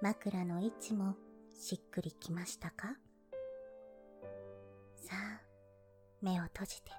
[0.00, 1.16] 枕の位置も
[1.58, 2.94] しっくりきましたか？
[4.94, 5.40] さあ、
[6.22, 6.92] 目を閉じて。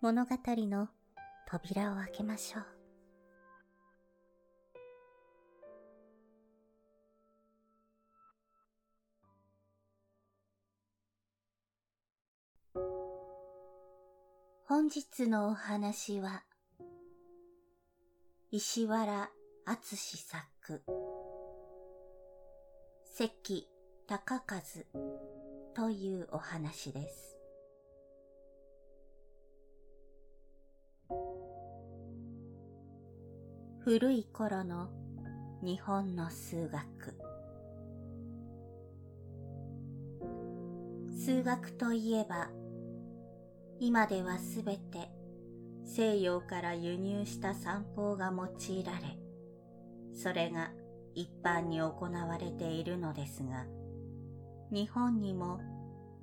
[0.00, 0.88] 物語の
[1.46, 2.64] 扉を開けましょう。
[14.68, 16.42] 本日のお話は、
[18.50, 19.30] 石原
[19.64, 20.44] 敦作、
[23.16, 23.68] 関
[24.08, 24.60] 高和
[25.76, 27.38] というお話です。
[33.84, 34.88] 古い頃の
[35.62, 37.16] 日本の数学
[41.16, 42.48] 数学といえば
[43.78, 45.12] 今ではすべて
[45.84, 49.25] 西洋から輸入した散歩が用いられ
[50.16, 50.70] それが
[51.14, 53.66] 一般に行われているのですが
[54.72, 55.60] 日本にも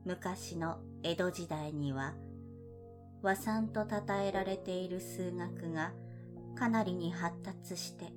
[0.05, 2.13] 昔の江戸時代には
[3.23, 5.93] 和算と称えられている数学が
[6.55, 8.11] かなりに発達して、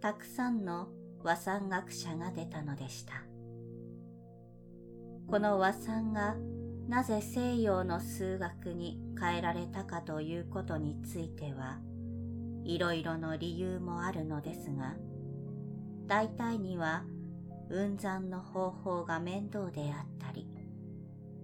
[0.00, 0.88] たくさんの
[1.22, 3.12] 和算学者が出たのでした。
[5.28, 6.34] この和算が
[6.88, 11.78] なぜ西洋の数学に変えられたかということについては、
[12.64, 14.94] いろいろの理由もあるのですが、
[16.06, 17.04] 大体には
[17.68, 20.48] 運算の方法が面倒であったり、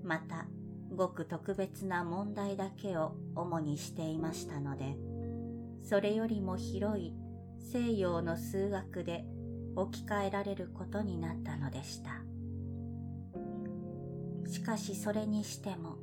[0.03, 0.47] また
[0.95, 4.97] ごく特別な問題だけを主にしていましたので、
[5.83, 7.15] それよりも広い
[7.61, 9.25] 西洋の数学で
[9.77, 12.11] 置き換えられることになったのでした。
[14.51, 15.99] しかしそれにしても、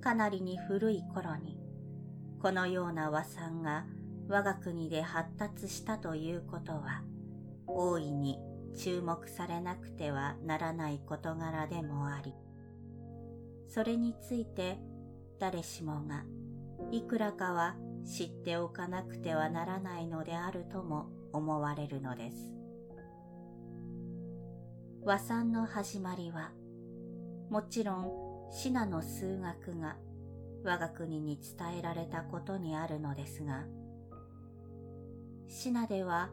[0.00, 1.58] かなりに古い頃に、
[2.40, 3.84] このような和算が
[4.30, 7.02] 我が国で発達したということは、
[7.66, 8.38] 大いに
[8.76, 12.32] 注目されなくてはならない事柄でもあり、
[13.66, 14.78] それについて
[15.40, 16.24] 誰しもが
[16.92, 17.74] いくらかは
[18.06, 22.36] 知っておかなくてはならないのであるとも思われるのです。
[25.02, 26.52] 和算の始まりは、
[27.50, 28.12] もちろん
[28.52, 29.96] シナの数学が
[30.62, 33.64] 我が国に伝えられたことにあるのですが、
[35.50, 36.30] シナでは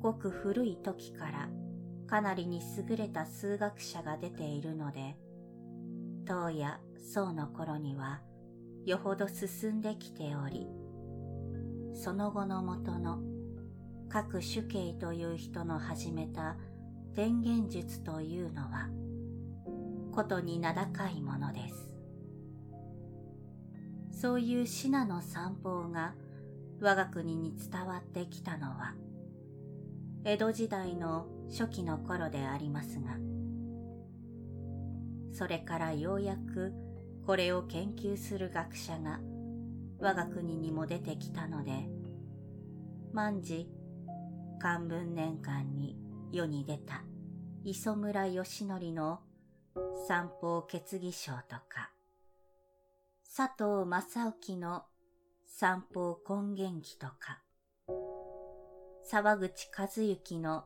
[0.00, 1.48] ごく古い時から
[2.06, 5.16] かなりに優れた数学者が出ているので、
[6.26, 8.20] 唐や宋の頃には
[8.84, 10.68] よほど進んできており、
[11.94, 13.20] その後のもとの
[14.10, 16.56] 各主刑という人の始めた
[17.14, 18.90] 天元術というのは
[20.12, 21.96] ことに名高いものです。
[24.10, 26.14] そういうシナの散歩が
[26.80, 28.94] 我が国に伝わってきたのは
[30.24, 33.16] 江戸時代の初期の頃でありますが
[35.32, 36.72] それからようやく
[37.26, 39.20] これを研究する学者が
[40.00, 41.88] 我が国にも出てきたので、
[43.12, 43.68] 万事
[44.60, 45.96] 漢文年間に
[46.32, 47.02] 世に出た
[47.64, 49.20] 磯村義則の
[50.06, 51.90] 三方決議書とか、
[53.36, 54.84] 佐藤正興の
[55.50, 57.42] 三方根源記とか、
[59.02, 60.64] 沢口和幸の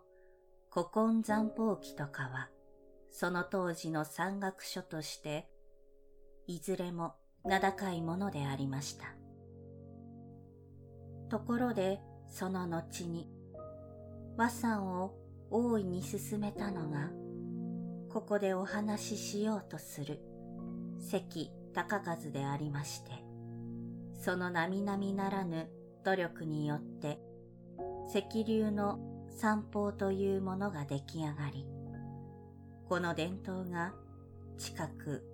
[0.71, 2.51] 古今残法記とかは、
[3.09, 5.49] その当時の山岳書として、
[6.47, 7.15] いずれも
[7.45, 9.15] 名高いものでありました。
[11.31, 13.31] ところでその後に
[14.37, 15.15] 和さんを
[15.51, 17.09] 大いに進めたのが
[18.11, 20.21] ここでお話ししようとする
[20.99, 23.32] 関高和でありまして
[24.25, 25.69] その並々ならぬ
[26.05, 27.19] 努力によって
[28.09, 29.01] 石流の
[29.37, 31.67] 散歩というものが出来上がり、
[32.89, 33.93] この伝統が
[34.59, 35.25] 近く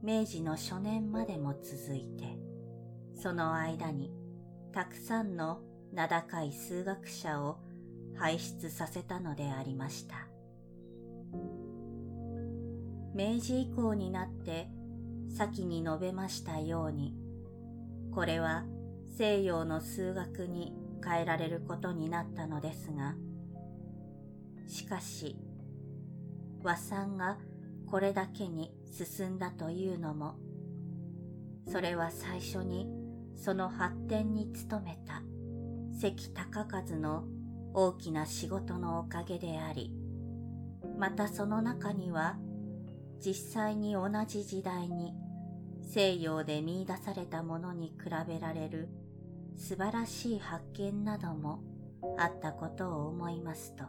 [0.00, 2.38] 明治の初年までも続いて、
[3.20, 4.12] その間に
[4.72, 5.60] たくさんの
[5.92, 7.58] 名高い数学者を
[8.16, 10.28] 輩出させたのでありました。
[13.12, 14.68] 明治以降になって
[15.36, 17.25] 先に述べましたように、
[18.16, 18.64] これは
[19.18, 20.72] 西洋の数学に
[21.04, 23.14] 変えられることになったのですが、
[24.66, 25.36] しかし、
[26.62, 27.36] 和算が
[27.86, 30.36] これだけに進んだというのも、
[31.70, 32.88] それは最初に
[33.34, 35.20] その発展に努めた
[36.00, 37.24] 関高和の
[37.74, 39.92] 大きな仕事のおかげであり、
[40.98, 42.38] またその中には
[43.20, 45.12] 実際に同じ時代に
[45.86, 48.88] 西洋で見出されたものに比べられる
[49.56, 51.62] 素晴らしい発見なども
[52.18, 53.84] あったことを思いますと、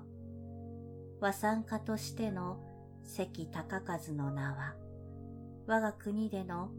[1.19, 2.59] 和産家としての
[3.03, 4.75] 関高和の名は、
[5.65, 6.69] 我が国での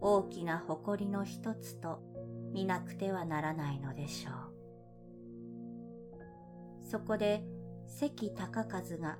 [0.00, 2.02] 大きな誇りの一つと
[2.52, 4.34] 見なくてはならないのでしょう。
[6.90, 7.42] そこで
[7.86, 9.18] 関高和が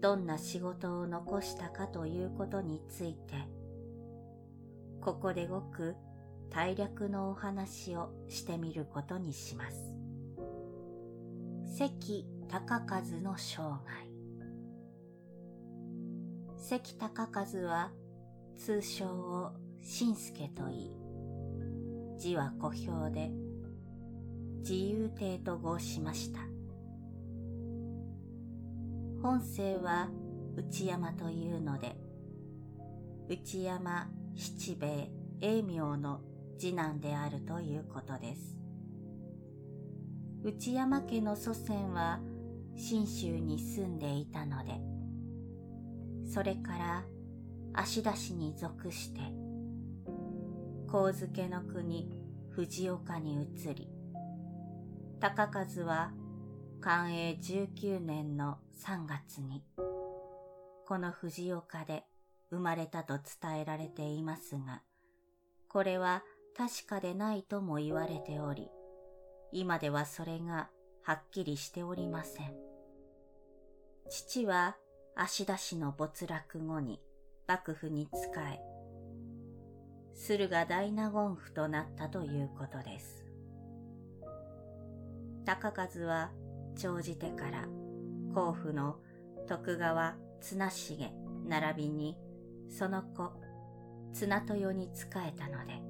[0.00, 3.34] どんな仕事を残したかということについて、
[5.00, 5.94] ここでごく
[6.50, 9.94] 大略のお話をしてみることにします。
[11.78, 14.16] 関高和の生涯
[16.56, 17.90] 関高和は
[18.56, 19.52] 通称を
[19.82, 20.90] 新助といい、
[22.18, 23.30] 字は小表で
[24.60, 26.40] 自由亭と号しました。
[29.22, 30.08] 本姓は
[30.56, 31.96] 内山というので、
[33.28, 35.10] 内山七兵衛
[35.40, 36.20] 永明の
[36.58, 38.56] 次男であるということです。
[40.44, 42.20] 内山家の祖先は
[42.76, 44.78] 信州に住んでいたので、
[46.30, 47.04] それから
[47.72, 49.20] 足出しに属して、
[50.86, 52.10] 神付の国
[52.50, 53.88] 藤岡に移り、
[55.18, 56.12] 高和は
[56.80, 59.64] 寛永19年の3月に、
[60.86, 62.04] この藤岡で
[62.50, 64.82] 生まれたと伝えられていますが、
[65.68, 66.22] これは
[66.56, 68.70] 確かでないとも言われており、
[69.52, 70.68] 今ではそれが
[71.02, 72.54] はっきりしておりません。
[74.08, 74.76] 父は
[75.14, 77.00] 足出しの没落後に
[77.46, 78.60] 幕府に仕え、
[80.14, 83.24] 駿河大納言府となったということです。
[85.44, 86.30] 高和は
[86.76, 87.68] 長じてから
[88.34, 88.96] 甲府の
[89.46, 91.12] 徳川綱重
[91.46, 92.16] 並びに
[92.68, 93.32] その子
[94.12, 95.82] 綱豊に仕えたので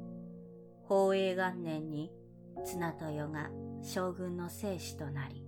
[0.88, 2.10] 宝永元年に
[2.64, 3.50] 綱豊が
[3.82, 5.44] 将軍の聖子となり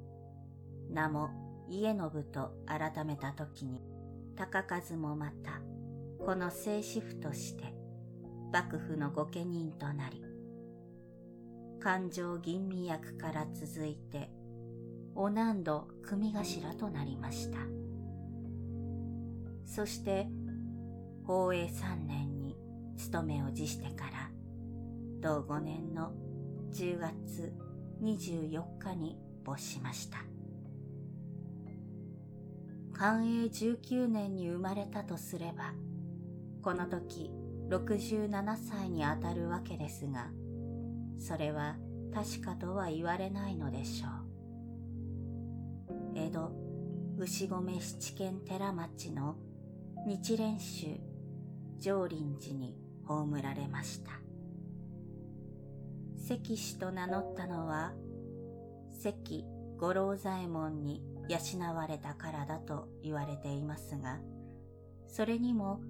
[0.91, 1.31] 名も
[1.69, 3.83] 家信と改めた時に
[4.37, 5.61] 高和もまた
[6.25, 7.75] この聖子府として
[8.53, 10.23] 幕府の御家人となり
[11.81, 14.31] 勘定吟味役から続いて
[15.15, 17.59] お南度組頭となりました。
[19.67, 20.29] そして、
[21.29, 22.57] 宝永三年に
[22.97, 24.31] 勤めを辞してから、
[25.21, 26.15] 同五年の
[26.73, 27.53] 10月
[28.03, 30.25] 24日に没しました。
[32.95, 35.75] 寛永19年に生まれたとすれば、
[36.63, 37.31] この時
[37.69, 40.31] 67歳にあたるわけですが、
[41.19, 41.77] それは
[42.15, 44.11] 確かとは言われないのでしょう。
[46.15, 46.53] 江戸
[47.19, 49.37] 牛込七軒寺町の
[50.07, 51.08] 日蓮宗
[51.79, 54.13] 上林寺に葬られました。
[56.17, 57.95] 関氏と名乗ったのは
[59.03, 59.45] 関
[59.79, 64.19] 五郎左衛門に養われたからだと言われていますが、
[65.07, 65.81] それにも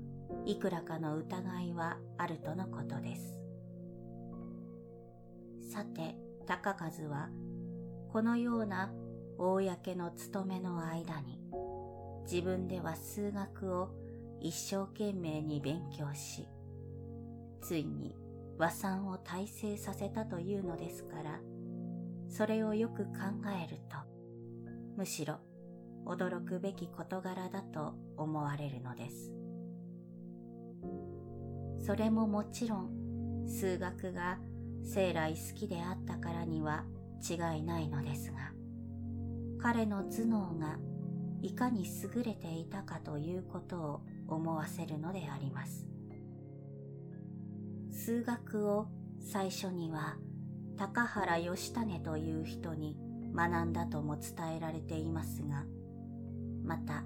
[0.44, 3.40] いくらかの疑いはあるとのことです。
[5.72, 6.16] さて、
[6.46, 7.28] 高和は
[8.12, 8.92] このような
[9.38, 11.40] 公の務めの間に
[12.30, 13.90] 自分では数学を
[14.40, 16.48] 一生懸命に勉強し、
[17.60, 18.14] ついに
[18.58, 21.40] 和算を大成させたというのですから、
[22.28, 23.10] それをよく考
[23.64, 23.96] えると、
[24.96, 25.38] むしろ
[26.06, 29.32] 驚くべき事柄だと思われるのです。
[31.84, 34.38] それももちろん数学が
[34.84, 36.84] 生来好きであったからには
[37.28, 38.52] 違いないのですが、
[39.60, 40.78] 彼の頭脳が
[41.42, 45.86] いかに優れていたかということを思わせるのであります。
[47.90, 48.86] 数学を
[49.20, 50.16] 最初には
[50.78, 52.96] 高原義種という人に
[53.34, 55.64] 学んだとも伝えられていますが、
[56.62, 57.04] また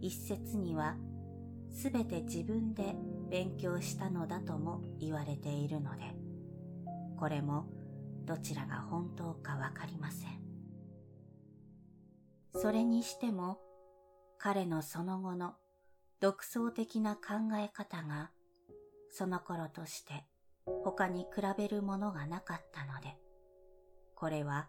[0.00, 0.96] 一説には
[1.70, 2.94] すべて自分で
[3.30, 6.14] 勉強したのだとも言われているので、
[7.16, 7.66] これも
[8.24, 10.40] どちらが本当かわかりません。
[12.54, 13.58] それにしても
[14.38, 15.54] 彼のその後の
[16.24, 18.30] 独創的な考え方が
[19.10, 20.24] その頃として
[20.82, 23.18] 他に比べるものがなかったので、
[24.14, 24.68] これは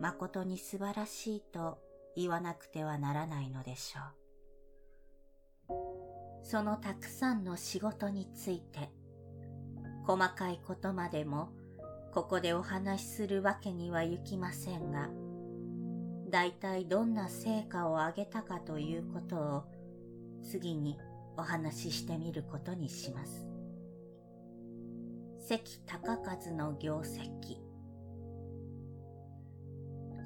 [0.00, 1.76] 誠に素晴らしいと
[2.16, 5.74] 言わなくてはならないのでしょ
[6.40, 6.42] う。
[6.42, 8.90] そのたくさんの仕事について、
[10.06, 11.50] 細かいことまでも
[12.14, 15.10] ここでお話しするわけにはいきませんが、
[16.30, 19.73] 大体どんな成果を上げたかということを
[20.44, 20.98] 次に
[21.36, 23.54] お話ししてみることにします。
[25.46, 27.58] 関高和の業績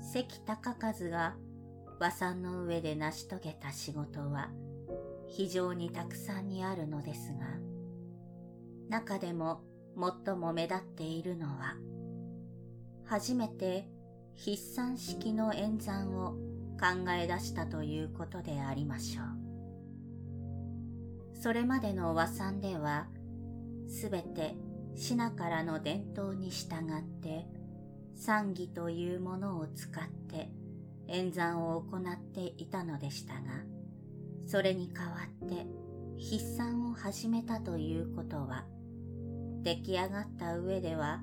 [0.01, 1.37] 関高和が
[1.99, 4.51] 和算の上で成し遂げた仕事は
[5.27, 7.47] 非常にたくさんにあるのですが
[8.89, 9.63] 中でも
[10.25, 11.75] 最も目立っているのは
[13.05, 13.89] 初めて
[14.37, 16.35] 筆算式の演算を
[16.81, 19.38] 考え出したということでありましょう。
[21.39, 23.07] それまでの和算では
[23.89, 24.57] すべて
[24.97, 27.47] 品からの伝統に従って
[28.17, 30.51] 賛儀というものを使って
[31.07, 33.41] 演算を行っていたのでしたが
[34.47, 35.15] それに代わ
[35.45, 35.67] って
[36.21, 38.65] 筆算を始めたということは
[39.63, 41.21] 出来上がった上では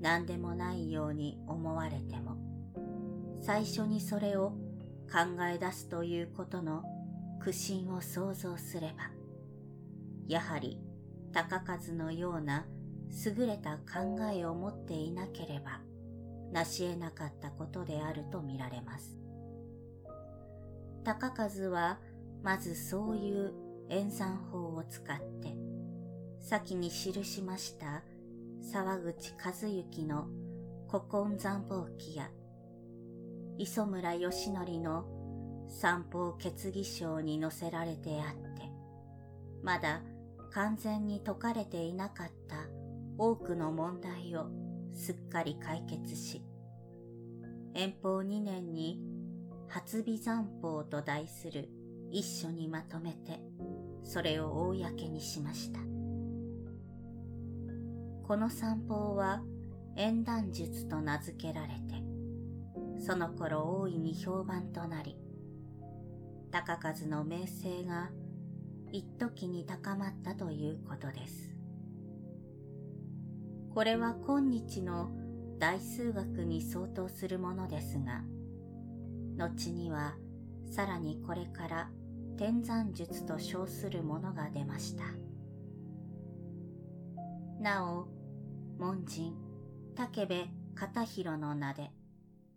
[0.00, 2.36] 何でもないように思われても
[3.40, 4.50] 最初にそれを
[5.10, 6.82] 考え出すということの
[7.40, 9.15] 苦心を想像すれば
[10.28, 10.78] やはり
[11.32, 12.66] 高数のような
[13.24, 15.80] 優れた考えを持っていなければ
[16.52, 19.18] 成し得なかったことであるとみられます。
[21.04, 22.00] 高数は
[22.42, 23.52] まずそういう
[23.90, 25.56] 演算法を使って
[26.40, 28.02] 先に記しました
[28.60, 30.26] 沢口和幸の
[30.88, 32.28] 古今残法記や
[33.58, 35.04] 磯村義則の
[35.68, 38.62] 三方決議書に載せられてあって
[39.62, 40.02] まだ
[40.56, 42.56] 完全に解かれていなかった
[43.18, 44.46] 多くの問題を
[44.94, 46.42] すっかり解決し、
[47.74, 48.98] 遠方2年に
[49.68, 51.68] 初美残法と題する
[52.10, 53.38] 一書にまとめて、
[54.02, 55.80] それを公にしました。
[58.26, 59.42] この散歩は
[59.94, 62.02] 縁談術と名付けられて、
[62.98, 65.18] その頃大いに評判となり、
[66.50, 68.08] 高数の名声が
[68.96, 71.54] 一時に高まったということです。
[73.74, 75.10] これは今日の
[75.58, 78.22] 大数学に相当するものですが、
[79.36, 80.14] 後には
[80.70, 81.90] さらにこれから
[82.38, 85.04] 天山術と称するものが出ました。
[87.60, 88.08] なお、
[88.78, 89.34] 門人、
[89.94, 91.90] 武部片広の名で、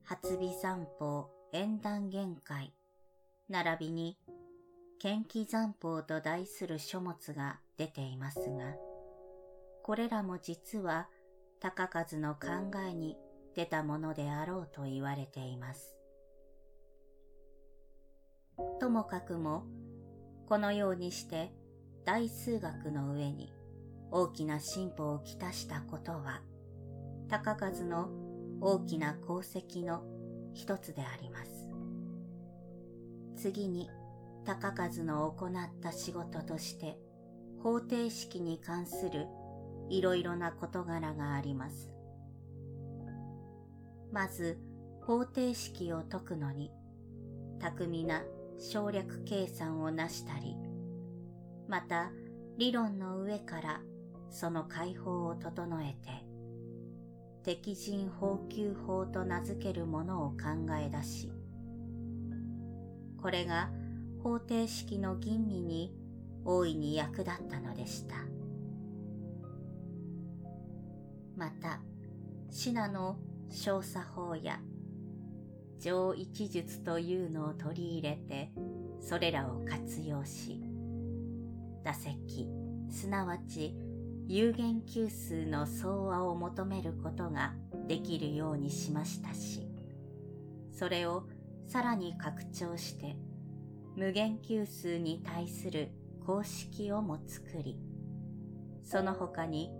[0.05, 2.73] 初美残法縁談限界、
[3.49, 4.17] 並びに、
[4.99, 8.75] 剣気残法と題する書物が出ていますが、
[9.81, 11.07] これらも実は
[11.61, 12.47] 高数の考
[12.85, 13.15] えに
[13.55, 15.95] 出たものであろうと言われています。
[18.81, 19.63] ともかくも、
[20.49, 21.53] このようにして
[22.03, 23.53] 大数学の上に
[24.11, 26.41] 大きな進歩をきたしたことは、
[27.29, 28.09] 高数の
[28.59, 30.03] 大きな功績の
[30.53, 31.69] 一つであります。
[33.37, 33.89] 次に、
[34.55, 35.51] 高数の行っ
[35.81, 36.97] た仕事として、
[37.61, 39.27] 方程式に関する
[39.89, 41.91] いろいろな事柄があります。
[44.11, 44.57] まず、
[45.01, 46.71] 方程式を解くのに、
[47.59, 48.23] 巧みな
[48.59, 50.55] 省略計算をなしたり、
[51.67, 52.11] また
[52.57, 53.81] 理論の上から
[54.29, 56.23] その解放を整えて、
[57.43, 60.37] 敵陣法給法と名付けるものを考
[60.79, 61.31] え出し、
[63.21, 63.69] これが
[64.23, 65.93] 方程式の吟味に
[66.45, 68.15] 大いに役立ったのでした。
[71.35, 71.81] また、
[72.49, 73.17] シナの
[73.49, 74.59] 小作法や
[75.79, 78.51] 上一術というのを取り入れて、
[78.99, 80.61] それらを活用し、
[81.83, 82.49] 打席、
[82.89, 83.75] すなわち
[84.27, 87.53] 有限級数の総和を求めることが
[87.87, 89.67] できるようにしましたし、
[90.71, 91.23] それを
[91.65, 93.15] さらに拡張して、
[93.95, 95.89] 無限級数に対する
[96.25, 97.77] 公式をも作り、
[98.83, 99.71] その他に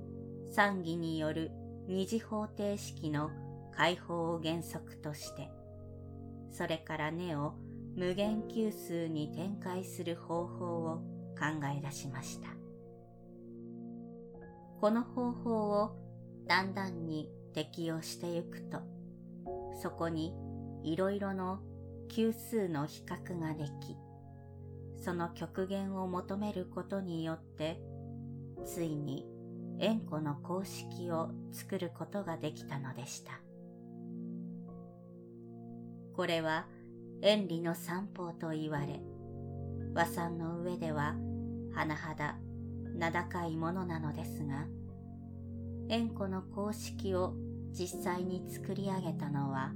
[0.52, 1.52] 賛議による
[1.88, 3.32] 二次方程式の
[3.76, 5.50] 解放を原則として、
[6.52, 7.54] それから根を
[7.96, 10.98] 無限級数に展開する方法を
[11.38, 12.50] 考え出しました。
[14.82, 15.92] この方法を
[16.48, 18.80] だんだんに適用してゆくと、
[19.82, 20.34] そこに
[20.84, 21.60] いろいろの
[22.10, 23.96] 級数の比較ができ、
[25.02, 27.80] その極限を求めることによって、
[28.66, 29.26] ついに
[29.80, 33.40] 円弧の公式を作ることができたのでした。
[36.14, 36.68] これは
[37.22, 39.00] 円理の三法と言われ、
[39.94, 41.16] 和算の上では
[41.74, 42.38] 甚だ
[42.94, 44.66] 名高いものなのですが、
[45.88, 47.34] 円弧の公式を
[47.72, 49.72] 実際に作り上げたのは、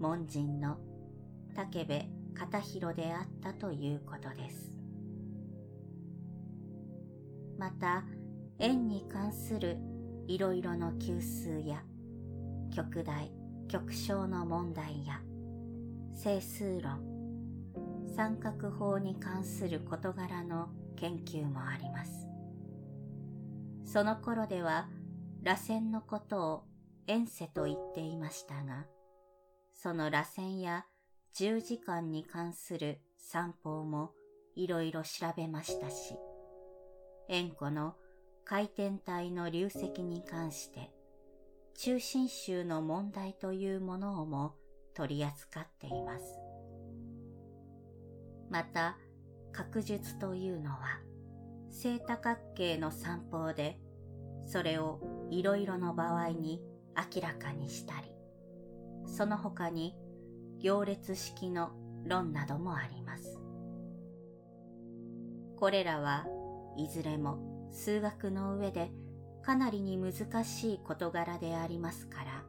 [0.00, 0.78] 門人の
[1.64, 2.00] 武部
[2.34, 4.70] 片広であったということです。
[7.58, 8.04] また、
[8.60, 9.76] 円に関する
[10.28, 11.82] いろいろの級数や、
[12.72, 13.32] 極大、
[13.66, 15.20] 極小の問題や、
[16.14, 17.00] 整数論、
[18.14, 22.28] 三角法に関する事柄の研究もあります。
[23.84, 24.88] その頃では、
[25.42, 26.64] 螺旋のことを
[27.08, 28.86] 円世と言っていましたが、
[29.72, 30.84] その螺旋や
[31.32, 34.12] 十時間に関する散歩も
[34.54, 36.16] いろいろ調べましたし、
[37.28, 37.94] 円弧の
[38.44, 40.90] 回転体の流石に関して、
[41.74, 44.54] 中心集の問題というものをも
[44.94, 46.24] 取り扱っています。
[48.50, 48.96] また、
[49.52, 51.00] 確術というのは、
[51.70, 53.78] 正多角形の散歩で、
[54.46, 56.62] それをいろいろの場合に
[56.96, 58.10] 明らかにしたり、
[59.06, 59.94] その他に
[60.60, 61.70] 行列式の
[62.04, 63.38] 論などもあります。
[65.56, 66.26] これらは
[66.76, 68.90] いずれも数学の上で
[69.42, 72.44] かなりに難しい事柄でありますから、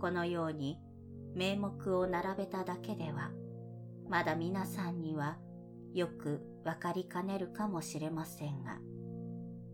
[0.00, 0.78] このように
[1.34, 3.30] 名目を並べただけでは、
[4.08, 5.38] まだ皆さんには
[5.92, 8.78] よくわかりかねるかもしれませんが、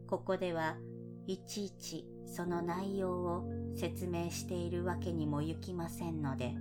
[0.06, 0.76] ここでは
[1.26, 3.44] いちいちその内容を
[3.76, 6.54] 説明しているわけにもゆきませんので、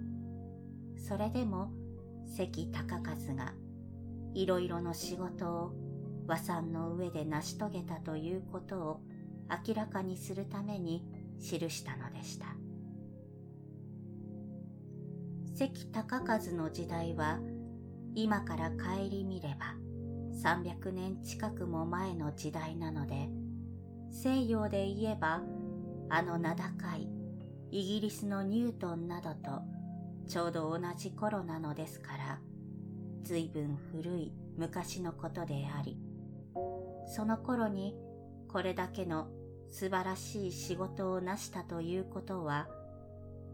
[1.00, 1.72] それでも
[2.28, 3.54] 関高和が
[4.34, 5.74] いろいろの仕事を
[6.28, 9.02] 和算の上で成し遂げたということを
[9.68, 11.04] 明らかにするために
[11.40, 12.46] 記したのでした。
[15.56, 17.40] 関高和の時代は
[18.16, 19.76] 今から顧みれば
[20.42, 23.30] 300年近くも前の時代なので
[24.10, 25.42] 西洋で言えば
[26.10, 27.10] あの名高い
[27.72, 29.62] イギリスのニュートンなどと
[30.30, 32.40] ちょうど同じ頃なのですから
[33.24, 35.98] 随分古い昔のことであり
[37.08, 37.96] その頃に
[38.48, 39.28] これだけの
[39.72, 42.68] 素晴らしい仕事を成したということは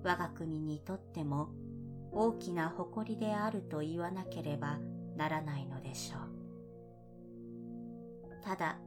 [0.03, 1.49] 我が国にとっても
[2.11, 4.77] 大きな誇りであると言わなければ
[5.15, 6.35] ならないのでしょう。
[8.43, 8.77] ただ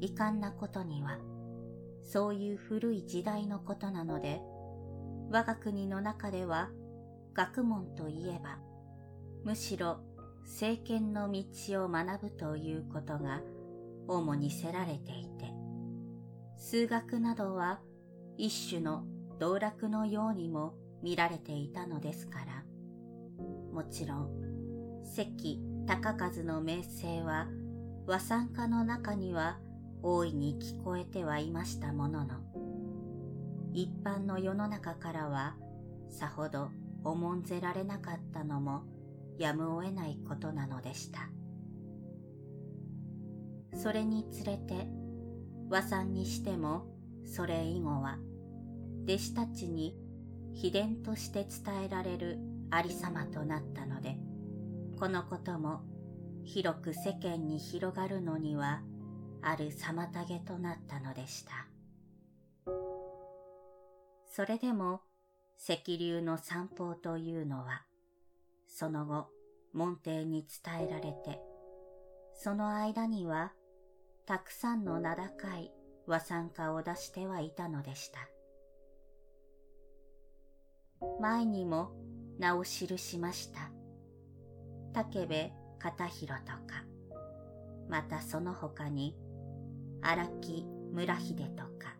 [0.00, 1.18] 遺憾なことには
[2.04, 4.40] そういう古い時代のことなので、
[5.30, 6.70] 我が国の中では
[7.38, 8.58] 学問といえば、
[9.44, 10.00] むしろ
[10.42, 13.42] 政権の道を学ぶということが
[14.08, 15.54] 主にせられていて、
[16.56, 17.78] 数学などは
[18.36, 19.04] 一種の
[19.38, 22.64] 道楽のようにも見られていたのですから、
[23.72, 24.30] もちろん、
[25.04, 27.46] 関高和の名声は
[28.08, 29.60] 和算家の中には
[30.02, 32.34] 大いに聞こえてはいましたものの、
[33.72, 35.54] 一般の世の中からは
[36.10, 36.70] さほど
[37.10, 38.82] 重んぜられなかったのも
[39.38, 41.28] やむを得ないことなのでした。
[43.74, 44.88] それにつれて
[45.70, 46.86] 和さんにしても
[47.24, 48.18] それ以後は
[49.04, 49.96] 弟子たちに
[50.54, 52.38] 秘伝として伝えられる
[52.70, 54.16] ありさまとなったので
[54.98, 55.82] このことも
[56.44, 58.80] 広く世間に広がるのには
[59.42, 61.68] ある妨げとなったのでした。
[64.26, 65.00] それでも
[65.58, 67.82] 石流の散歩というのは、
[68.68, 69.26] その後
[69.72, 71.40] 門弟に伝えられて、
[72.34, 73.52] その間には
[74.24, 75.72] たくさんの名高い
[76.06, 78.20] 和参加を出してはいたのでした。
[81.20, 81.90] 前にも
[82.38, 83.70] 名を記しました。
[84.94, 85.34] 武部
[85.78, 86.84] 片広とか、
[87.88, 89.16] またその他に
[90.02, 91.96] 荒木村秀とか、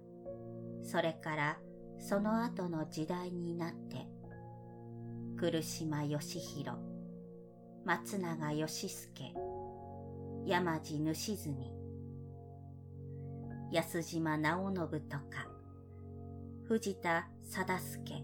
[0.83, 1.59] それから
[1.99, 4.07] その後の時代になって、
[5.37, 6.79] 来島義弘、
[7.85, 9.35] 松永義助、
[10.47, 11.55] 山地主住、
[13.71, 15.49] 安島直信とか、
[16.65, 18.23] 藤田貞助、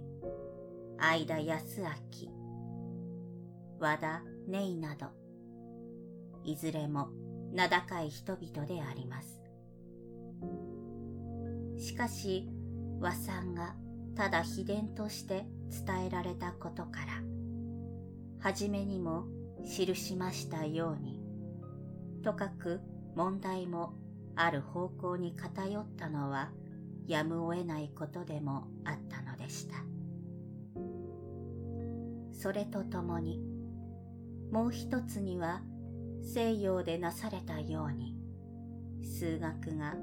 [0.98, 1.88] 相田康明、
[3.78, 5.06] 和田根井など、
[6.44, 7.08] いずれも
[7.52, 9.40] 名高い人々であります。
[11.76, 12.48] しかし、
[13.04, 13.74] 和さんが
[14.16, 15.46] ただ秘伝として
[15.86, 17.22] 伝えられたことから、
[18.40, 19.26] はじめにも
[19.62, 21.20] 記しましたように、
[22.22, 22.80] とかく
[23.14, 23.92] 問題も
[24.36, 26.50] ある方向に偏ったのは
[27.06, 29.76] やむを得ないことでもあったのでした。
[32.32, 33.38] それとともに、
[34.50, 35.60] もう一つには
[36.22, 38.16] 西洋でなされたように、
[39.02, 39.94] 数学が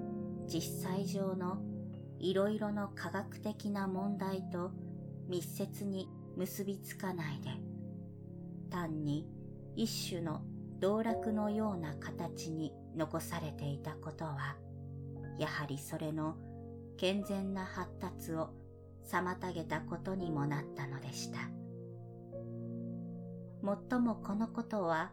[0.48, 1.71] 実際上の
[2.22, 4.72] いろいろの科学的な問題と
[5.28, 6.08] 密接に
[6.38, 7.50] 結びつかないで、
[8.70, 9.28] 単に
[9.76, 10.42] 一種の
[10.80, 14.56] 道楽のような形に残されていたことは、
[15.40, 16.36] やはりそれの
[16.98, 18.50] 健全な発達を
[19.10, 21.40] 妨げたことにもなったのでした。
[23.62, 25.12] もっともこのことは、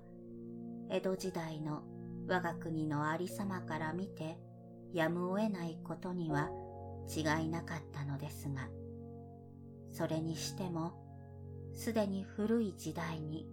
[0.91, 1.83] 江戸時代の
[2.29, 4.39] 我が国のありさまから見て
[4.93, 6.51] やむを得ないことには
[7.09, 8.69] 違いなかったのですが、
[9.91, 10.93] それにしても、
[11.73, 13.47] すでに古い時代に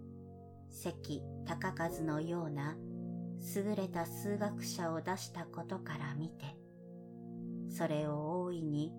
[0.70, 2.76] 関高和のような
[3.54, 6.44] 優れた数学者を出したことから見て、
[7.70, 8.92] それを大いに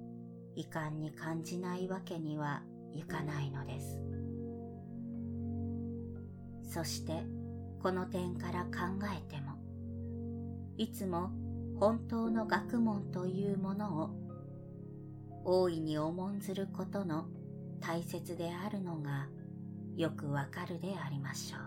[0.55, 4.01] 遺憾に感じないわけにはいかないのです。
[6.63, 7.23] そして
[7.81, 8.69] この点から考
[9.15, 9.53] えても、
[10.77, 11.31] いつも
[11.79, 14.16] 本当の学問というものを
[15.49, 17.25] 大いに重んずることの
[17.79, 19.27] 大切であるのが
[19.95, 21.66] よくわかるでありましょう。